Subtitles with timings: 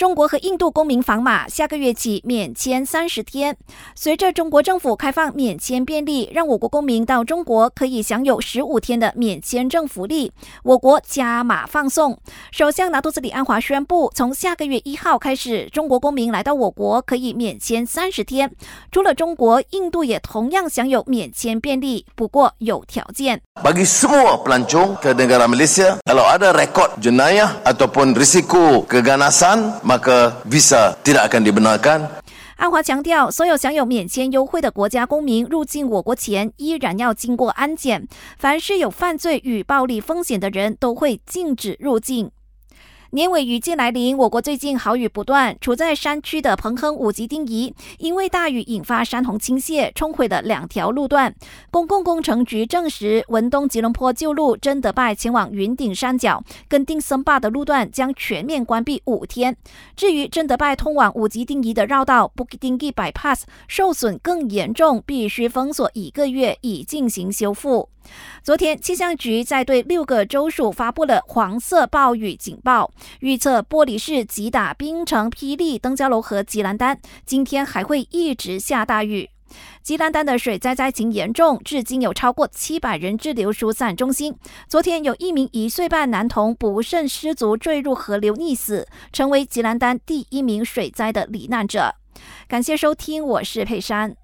[0.00, 3.54] 中国和印度公民访马下个月起免签三十天。
[3.94, 10.32] 随着中国政府开放免签便利，让我国公民到中国可以享有十五天的免签证福利。
[10.62, 12.16] 我国加码放送，
[12.50, 18.50] 首相拿督斯里安华宣布，从下个月一号开始，中国公民来到我国可以免签三十天。
[18.90, 23.42] 除了中国，印度也同样享有免签便利，不过有条件。
[23.62, 31.26] bagi semua pelancong ke negara Malaysia kalau ada rekod jenayah ataupun risiko keganasan maka visa tidak
[31.26, 32.06] akan dibenarkan
[32.54, 38.06] 安华强调，所有享有免签优惠的国家公民入境我国前，依然要经过安检。
[38.38, 42.30] 凡是有犯罪与暴力风险的人，都会禁止入境。
[43.12, 45.56] 年尾雨季来临，我国最近好雨不断。
[45.60, 51.34] 处在山区的彭亨五级丁仪，因为大雨引发山洪倾泻，冲毁了两条路段。
[51.72, 59.56] 公共工程局证实，文东吉隆坡旧路真德拜前往云顶山脚跟定森坝的路段将全面关闭五天。
[59.96, 67.88] 至于真德拜通往五级丁仪的绕道 Bukit Tinggi Bypass 受损更严重，必须封锁一个月以进行修复。
[68.42, 79.30] 昨天，气象局在对六个州属发布了黄色暴雨警报，预测玻璃市、吉打、槟城、霹雳、登嘉楼和吉兰丹今天还会一直下大雨。
[79.82, 84.32] 吉兰丹的水灾灾情严重，至今有超过七百人滞留疏散中心。
[84.68, 91.96] 昨天有一名一岁半男童不慎失足坠入河流溺死，成为吉兰丹第一名水灾的罹难者。
[92.46, 94.14] 感谢收听，我是佩珊。